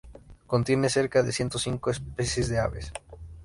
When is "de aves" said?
2.49-2.91